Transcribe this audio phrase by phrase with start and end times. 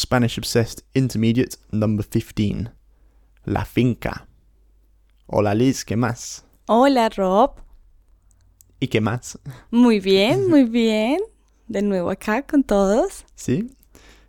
[0.00, 2.72] Spanish Obsessed Intermediate number 15.
[3.44, 4.26] La finca.
[5.26, 6.42] Hola Liz, ¿qué más?
[6.66, 7.60] Hola Rob.
[8.80, 9.38] ¿Y qué más?
[9.70, 11.20] Muy bien, muy bien.
[11.68, 13.26] De nuevo acá con todos.
[13.34, 13.76] Sí.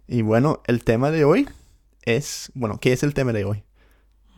[0.07, 1.47] Y bueno, el tema de hoy
[2.01, 3.63] es, bueno, ¿qué es el tema de hoy?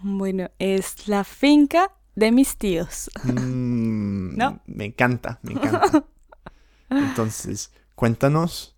[0.04, 3.09] Bueno, es la finca de mis tíos.
[3.23, 4.61] Mm, ¿No?
[4.68, 6.05] Me encanta, me encanta.
[6.91, 8.75] Entonces, cuéntanos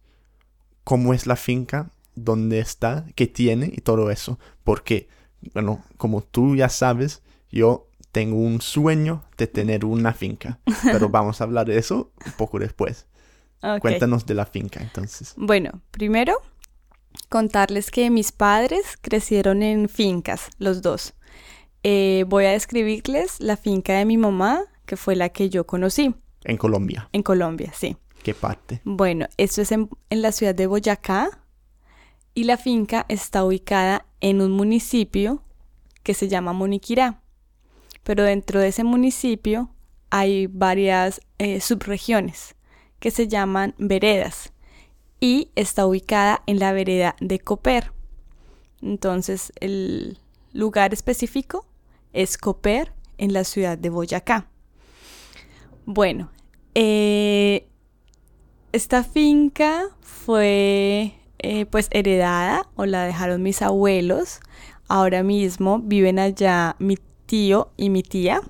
[0.85, 4.39] cómo es la finca, dónde está, qué tiene y todo eso.
[4.63, 5.07] Porque,
[5.53, 10.59] bueno, como tú ya sabes, yo tengo un sueño de tener una finca.
[10.83, 13.07] Pero vamos a hablar de eso un poco después.
[13.81, 15.33] Cuéntanos de la finca, entonces.
[15.37, 16.37] Bueno, primero
[17.29, 21.13] contarles que mis padres crecieron en fincas, los dos.
[21.83, 26.13] Eh, voy a describirles la finca de mi mamá, que fue la que yo conocí
[26.43, 27.09] En Colombia.
[27.11, 27.97] en Colombia, sí.
[28.23, 28.81] ¿Qué parte?
[28.83, 31.29] Bueno, esto es en, en la ciudad de Boyacá
[32.35, 35.41] y la finca está ubicada en un municipio
[36.03, 37.21] que se llama Moniquirá.
[38.03, 39.71] Pero dentro de ese municipio
[40.11, 42.55] hay varias eh, subregiones
[42.99, 44.53] que se llaman veredas
[45.19, 47.91] y está ubicada en la vereda de Coper.
[48.81, 50.19] Entonces el
[50.53, 51.65] lugar específico
[52.13, 54.47] es Coper en la ciudad de Boyacá.
[55.85, 56.31] Bueno,
[56.73, 57.67] eh,
[58.73, 61.15] esta finca fue
[61.47, 64.39] eh, pues heredada o la dejaron mis abuelos.
[64.87, 68.41] Ahora mismo viven allá mi tío y mi tía,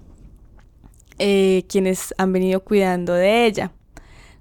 [1.20, 3.74] eh, quienes han venido cuidando de ella.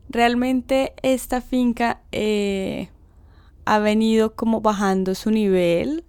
[0.09, 2.91] Realmente esta finca eh,
[3.65, 6.05] ha venido como bajando su nivel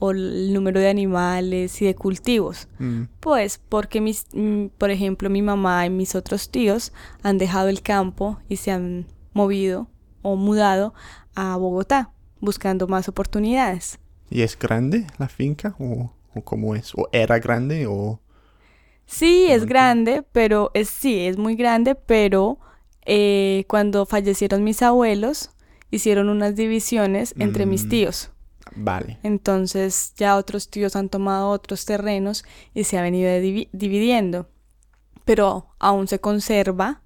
[0.00, 2.66] o el número de animales y de cultivos.
[2.80, 7.68] Mm, Pues porque mis, mm, por ejemplo, mi mamá y mis otros tíos han dejado
[7.68, 9.86] el campo y se han movido
[10.22, 10.92] o mudado
[11.34, 13.98] a Bogotá buscando más oportunidades.
[14.30, 15.74] ¿Y es grande la finca?
[15.78, 16.94] ¿O, o cómo es?
[16.94, 17.86] ¿O era grande?
[17.86, 18.20] ¿O
[19.06, 22.58] Sí, es grande, pero es sí, es muy grande, pero
[23.04, 25.50] eh, cuando fallecieron mis abuelos
[25.90, 27.88] hicieron unas divisiones entre mis Mm.
[27.90, 28.30] tíos.
[28.74, 29.18] Vale.
[29.22, 34.48] Entonces ya otros tíos han tomado otros terrenos y se ha venido divi- dividiendo.
[35.26, 37.02] Pero aún se conserva,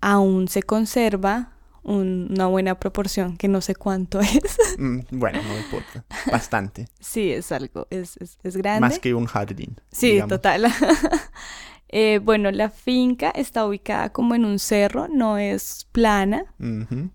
[0.00, 1.53] aún se conserva
[1.84, 4.58] un- una buena proporción, que no sé cuánto es.
[4.78, 6.04] Mm, bueno, no importa.
[6.30, 6.88] Bastante.
[7.00, 8.80] sí, es algo, es, es, es grande.
[8.80, 9.76] Más que un jardín.
[9.92, 10.30] Sí, digamos.
[10.30, 10.66] total.
[11.96, 16.44] Eh, bueno, la finca está ubicada como en un cerro, no es plana,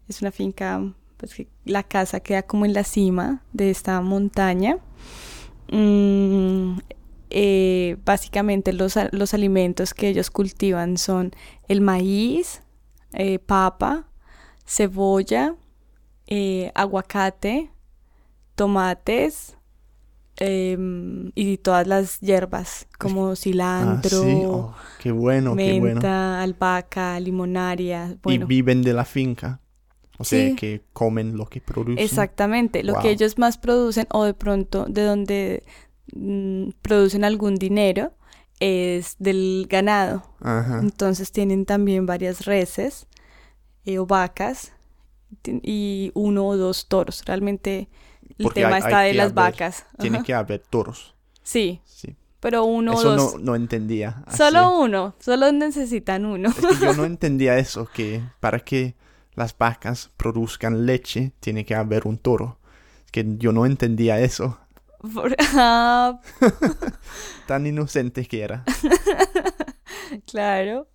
[0.07, 0.81] es una finca,
[1.17, 4.77] pues que la casa queda como en la cima de esta montaña.
[5.71, 6.77] Mm,
[7.29, 11.31] eh, básicamente los, los alimentos que ellos cultivan son
[11.67, 12.61] el maíz,
[13.13, 14.07] eh, papa,
[14.69, 15.55] cebolla,
[16.27, 17.71] eh, aguacate,
[18.55, 19.57] tomates
[20.37, 24.43] em, y todas las hierbas como Ah, cilantro, sí.
[24.47, 25.95] Oh, qué bueno, qué bueno.
[25.95, 28.15] menta, albahaca, limonaria.
[28.25, 29.59] Y viven de la finca.
[30.19, 32.03] O sea, que comen lo que producen.
[32.03, 33.01] Exactamente, lo Wow.
[33.01, 35.63] que ellos más producen o de pronto de donde
[36.13, 38.11] mm, producen algún dinero
[38.59, 40.23] es del ganado.
[40.41, 40.79] Ajá.
[40.81, 43.07] Entonces tienen también varias reses
[43.89, 44.71] eh, o vacas
[45.45, 47.23] y uno o dos toros.
[47.25, 47.89] Realmente
[48.37, 49.85] el Porque tema hay- está hay de las haber- vacas.
[49.99, 50.25] Tiene Ajá.
[50.25, 51.15] que haber toros.
[51.43, 52.15] Sí, Sí.
[52.39, 53.33] pero uno o Eso dos.
[53.35, 54.23] no, no entendía.
[54.25, 54.37] así.
[54.37, 56.49] Solo uno, solo necesitan uno.
[56.49, 58.95] Es que yo no entendía eso, que para que
[59.35, 62.59] las vacas produzcan leche tiene que haber un toro.
[63.05, 64.59] Es que yo no entendía eso.
[65.13, 66.19] Por- Ah,
[67.47, 68.63] Tan inocente que era.
[70.25, 70.87] claro.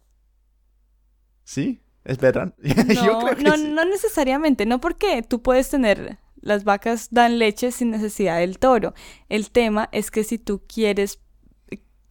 [1.45, 1.81] ¿Sí?
[2.05, 2.55] ¿Es verdad?
[2.63, 3.69] No, yo creo que no, sí.
[3.71, 8.93] no necesariamente, no porque tú puedes tener, las vacas dan leche sin necesidad del toro.
[9.29, 11.21] El tema es que si tú quieres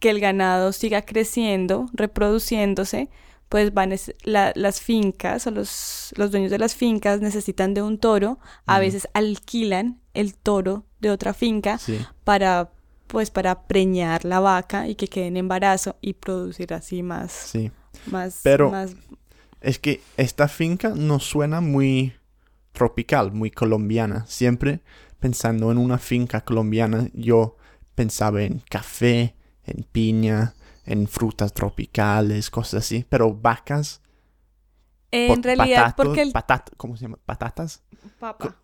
[0.00, 3.08] que el ganado siga creciendo, reproduciéndose,
[3.48, 3.94] pues van
[4.24, 8.80] la- las fincas o los, los dueños de las fincas necesitan de un toro, a
[8.80, 11.98] veces alquilan el toro de otra finca Sí.
[12.24, 12.70] para
[13.06, 17.70] pues para preñar la vaca y que quede en embarazo y producir así más, Sí.
[18.06, 18.96] más, Pero- más
[19.64, 22.12] Es que esta finca no suena muy
[22.72, 24.24] tropical, muy colombiana.
[24.26, 24.80] Siempre
[25.20, 27.56] pensando en una finca colombiana, yo
[27.94, 29.34] pensaba en café,
[29.64, 33.06] en piña, en frutas tropicales, cosas así.
[33.08, 34.02] Pero vacas,
[35.10, 37.18] En po- realidad, patatos- porque el patat- ¿cómo se llama?
[37.24, 37.82] Patatas,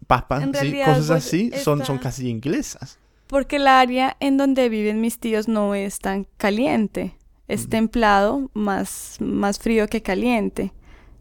[0.06, 0.42] papa.
[0.42, 2.98] En sí, realidad, cosas voy- así son, son casi inglesas.
[3.26, 7.16] Porque el área en donde viven mis tíos no es tan caliente.
[7.46, 10.72] Es templado, más, más frío que caliente.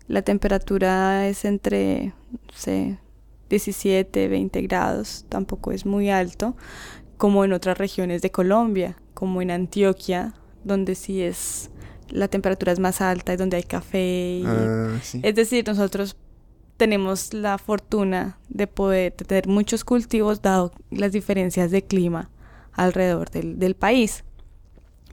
[0.09, 2.97] La temperatura es entre, no sé,
[3.49, 6.57] 17, 20 grados, tampoco es muy alto,
[7.17, 10.33] como en otras regiones de Colombia, como en Antioquia,
[10.63, 11.69] donde sí es
[12.09, 14.41] la temperatura es más alta y donde hay café.
[14.45, 15.21] Ah, sí.
[15.21, 16.17] Es decir, nosotros
[16.77, 22.31] tenemos la fortuna de poder tener muchos cultivos dado las diferencias de clima
[22.73, 24.23] alrededor del, del país.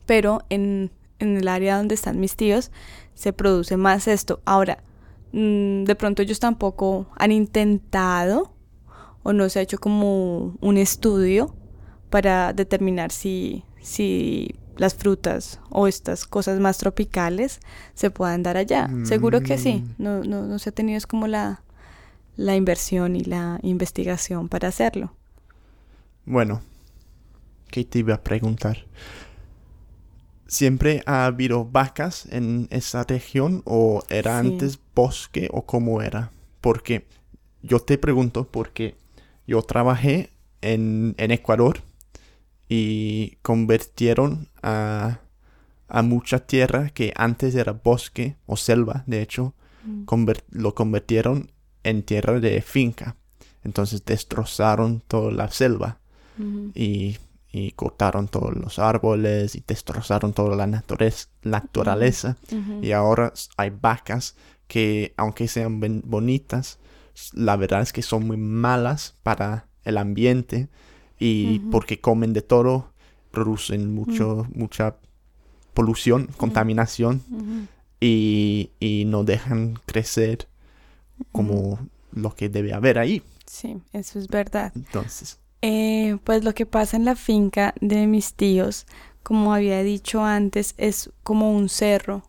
[0.06, 2.70] Pero en, en el área donde están mis tíos
[3.16, 4.40] se produce más esto.
[4.44, 4.84] Ahora,
[5.32, 8.52] mm, de pronto ellos tampoco han intentado
[9.24, 11.56] o no se ha hecho como un estudio
[12.10, 17.60] para determinar si, si las frutas o estas cosas más tropicales
[17.94, 18.88] se puedan dar allá.
[19.04, 19.82] Seguro que sí.
[19.98, 20.02] Mm.
[20.02, 21.62] No, no, no se ha tenido es como la,
[22.36, 25.12] la inversión y la investigación para hacerlo.
[26.26, 26.60] Bueno,
[27.70, 28.84] ¿qué te iba a preguntar?
[30.46, 34.46] ¿Siempre ha habido vacas en esa región o era Sí.
[34.48, 36.30] antes bosque o cómo era?
[36.60, 37.06] Porque
[37.62, 38.94] yo te pregunto porque
[39.46, 41.80] yo trabajé en, en Ecuador
[42.68, 45.20] y convirtieron a,
[45.88, 49.54] a mucha tierra que antes era bosque o selva, de hecho,
[50.04, 51.50] conver- lo convirtieron
[51.84, 53.16] en tierra de finca.
[53.62, 55.98] Entonces destrozaron toda la selva
[56.74, 57.16] y,
[57.56, 60.82] y cortaron todos los árboles y destrozaron toda la
[61.42, 62.36] naturaleza.
[62.82, 64.36] Y ahora hay vacas
[64.68, 66.78] que, aunque sean bonitas,
[67.32, 70.68] la verdad es que son muy malas para el ambiente
[71.18, 72.92] y porque comen de todo,
[73.30, 74.96] producen mucho, mucha
[75.72, 77.22] polución, contaminación
[78.00, 80.48] y, y no dejan crecer
[81.32, 81.78] como
[82.12, 83.22] lo que debe haber ahí.
[83.46, 84.72] Sí, eso es verdad.
[84.74, 88.86] Entonces, Eh, pues lo que pasa en la finca de mis tíos,
[89.22, 92.22] como había dicho antes, es como un cerro.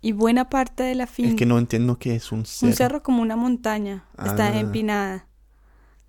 [0.00, 1.30] Y buena parte de la finca...
[1.30, 2.70] es que no entiendo qué es un cerro.
[2.70, 4.58] Un cerro como una montaña, está Ah.
[4.60, 5.26] empinada.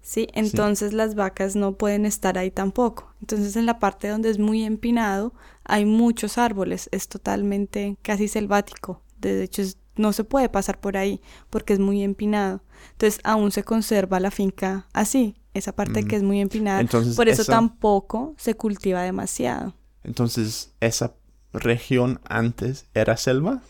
[0.02, 0.28] ¿Sí?
[0.34, 3.14] Entonces las vacas no pueden estar ahí tampoco.
[3.20, 5.34] Entonces en la parte donde es muy empinado
[5.66, 9.02] hay muchos árboles, es totalmente casi selvático.
[9.20, 12.62] De hecho es- no se puede pasar por ahí porque es muy empinado.
[12.94, 16.08] Entonces aún se conserva la finca así, esa parte Mm.
[16.08, 16.80] que es muy empinada.
[16.80, 19.76] Entonces, por eso esa- tampoco se cultiva demasiado.
[20.04, 21.14] Entonces, ¿esa
[21.52, 23.62] región antes era selva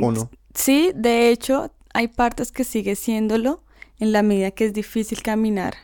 [0.00, 0.30] o no?
[0.54, 3.64] Sí, de hecho hay partes que sigue siéndolo
[3.98, 5.74] en la medida que es difícil caminar.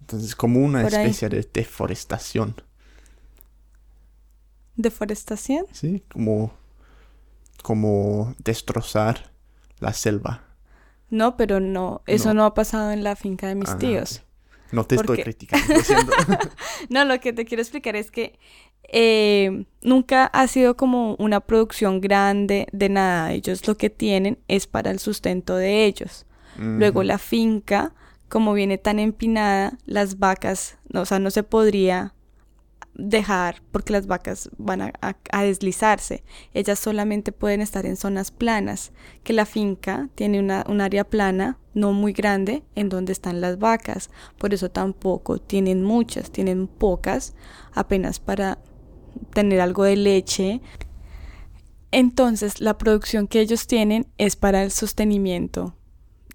[0.00, 1.06] Entonces, como una Por ahí.
[1.06, 2.54] especie de deforestación,
[4.76, 5.66] ¿Deforestación?
[5.72, 6.02] ¿sí?
[6.12, 6.52] Como,
[7.62, 9.30] como destrozar
[9.78, 10.42] la selva.
[11.10, 12.34] No, pero no, eso No.
[12.34, 14.22] no, ha pasado en la finca de mis Ah, tíos.
[14.72, 16.38] No te ¿Por estoy criticando, lo.
[16.88, 18.38] No, lo que te quiero explicar es que
[18.92, 23.32] eh, nunca ha sido como una producción grande de nada.
[23.32, 26.26] Ellos lo que tienen es para el sustento de ellos.
[26.56, 27.92] Luego la finca,
[28.28, 32.14] como viene tan empinada, las vacas, no, o sea, no se podría
[32.96, 36.22] dejar porque las vacas van a, a- a deslizarse.
[36.52, 38.92] Ellas solamente pueden estar en zonas planas,
[39.22, 43.58] que la finca tiene una, un área plana, no muy grande, en donde están las
[43.58, 44.10] vacas.
[44.38, 47.34] Por eso tampoco tienen muchas, tienen pocas,
[47.72, 48.58] apenas para
[49.32, 50.60] tener algo de leche.
[51.90, 55.76] Entonces, la producción que ellos tienen es para el sostenimiento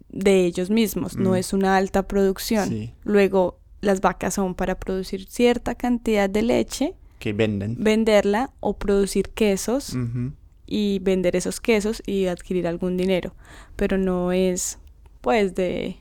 [0.10, 1.36] de ellos mismos, no Mm.
[1.36, 2.68] es una alta producción.
[2.70, 7.76] Sí, Luego, las vacas son para producir cierta cantidad de leche, que venden.
[7.80, 9.96] venderla o producir quesos
[10.66, 13.34] y vender esos quesos y adquirir algún dinero.
[13.76, 14.80] Pero no es,
[15.22, 15.98] pues, de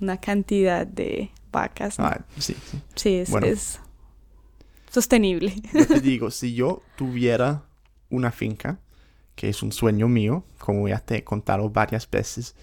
[0.00, 1.98] una cantidad de vacas.
[1.98, 2.06] ¿no?
[2.06, 2.78] Ah, sí, sí.
[2.94, 3.46] sí, es, bueno.
[3.46, 3.80] es
[4.90, 5.54] sostenible.
[5.72, 7.64] Yo te digo, si yo tuviera
[8.10, 8.80] una finca,
[9.34, 12.54] que es un sueño mío, como ya te he contado varias veces,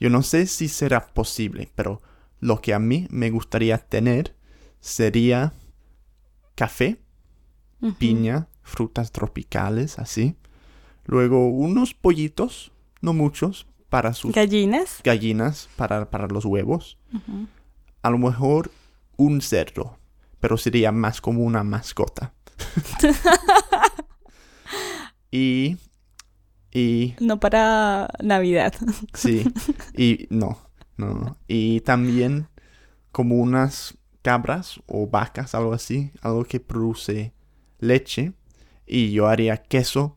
[0.00, 2.00] yo no sé si será posible, pero
[2.42, 4.34] lo que a mí me gustaría tener
[4.80, 5.52] sería
[6.56, 7.00] café,
[7.98, 10.36] piña, frutas tropicales, así.
[11.04, 15.00] Luego unos pollitos, no muchos, para sus Gallinas.
[15.04, 16.98] gallinas, para, para los huevos.
[18.02, 18.72] A lo mejor
[19.16, 19.98] un cerdo,
[20.40, 22.34] pero sería más como una mascota.
[25.30, 25.76] y,
[26.72, 28.74] y, No para Navidad.
[29.14, 29.44] sí,
[29.96, 30.58] y no,
[31.02, 31.36] no.
[31.48, 32.48] Y también
[33.10, 37.32] como unas cabras o vacas, algo así, algo que produce
[37.78, 38.32] leche.
[38.86, 40.16] Y yo haría queso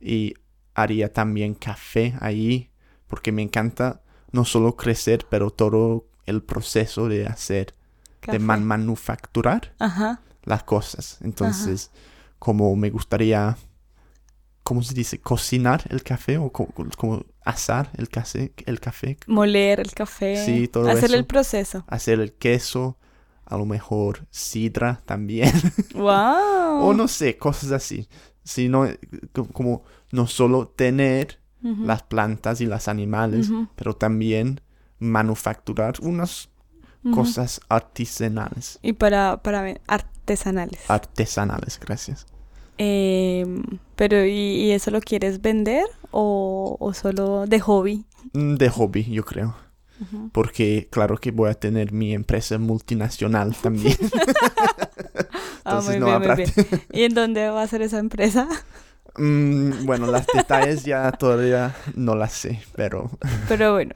[0.00, 0.34] y
[0.74, 2.70] haría también café ahí,
[3.06, 7.74] porque me encanta no solo crecer, pero todo el proceso de hacer,
[8.20, 8.38] Café.
[8.38, 10.20] de man- manufacturar Ajá.
[10.44, 11.18] las cosas.
[11.22, 11.90] Entonces,
[12.38, 13.56] como me gustaría,
[14.62, 15.20] ¿cómo se dice?
[15.20, 20.36] ¿Cocinar el café o co- como, asar el café, el café, Moler el café.
[20.36, 21.16] Sí, todo Hacer eso.
[21.16, 21.84] el proceso.
[21.88, 22.96] hacer el queso,
[23.44, 25.52] a lo mejor sidra también,
[25.94, 26.82] ¡Wow!
[26.88, 28.08] o no sé, cosas así.
[28.44, 28.86] Sino
[29.32, 34.60] co- como no solo tener Ujú, las plantas y los animales, ujú, pero también
[34.98, 36.48] manufacturar unas
[37.04, 37.14] ujú.
[37.14, 38.78] cosas artesanales.
[38.82, 40.80] Y para, para artesanales.
[40.88, 42.26] Artesanales, gracias.
[42.78, 43.62] Em,
[43.96, 48.04] pero, ¿y, y eso lo quieres vender o, o solo de hobby?
[48.32, 49.56] Mm, De hobby, yo creo.
[50.32, 53.96] Porque claro que voy a tener mi empresa multinacional también.
[55.64, 56.52] Ah, Entonces muy no bien, habrá bien.
[56.92, 58.48] ¿Y en dónde va a ser esa empresa?
[59.16, 63.10] Mm, bueno, las detalles ya todavía no las sé, pero
[63.46, 63.94] Pero bueno,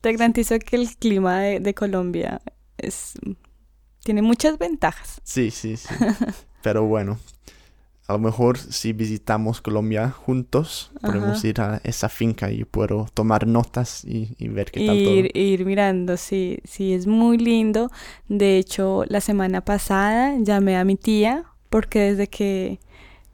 [0.00, 2.40] te garantizo que el clima de, de Colombia
[2.76, 3.14] es,
[4.04, 5.20] tiene muchas ventajas.
[5.24, 5.88] sí, sí, sí.
[6.62, 7.18] Pero bueno,
[8.08, 13.46] a lo mejor si visitamos Colombia juntos, podemos ir a esa finca y puedo tomar
[13.46, 15.42] notas y, y ver qué tal Ir, todo.
[15.42, 17.90] ir mirando, sí, sí, es muy lindo.
[18.26, 22.80] De hecho, la semana pasada llamé a mi tía porque desde que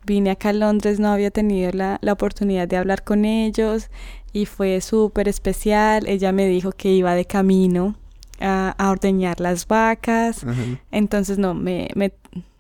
[0.05, 3.91] vine acá a Londres no había tenido la, la oportunidad de hablar con ellos
[4.33, 6.09] y fue súper especial.
[6.09, 7.95] Ella me dijo que iba de camino
[8.41, 10.43] a, a ordeñar las vacas.
[10.43, 10.63] Ajá.
[10.91, 12.13] Entonces, no, me, me,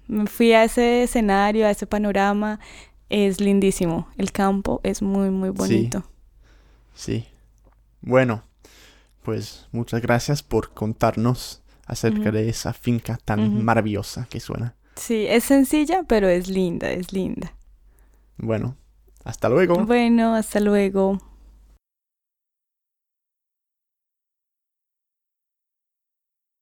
[0.06, 2.60] me fui a ese escenario, a ese panorama.
[3.08, 4.08] Es lindísimo.
[4.16, 6.04] El campo es muy, muy bonito.
[6.94, 7.26] Sí.
[8.00, 8.42] Bueno,
[9.22, 14.74] pues muchas gracias por contarnos acerca de esa finca tan maravillosa que suena.
[14.96, 17.52] Sí, es sencilla, pero es linda, es linda.
[18.36, 18.76] Bueno,
[19.24, 19.84] hasta luego.
[19.84, 21.20] Bueno, hasta luego.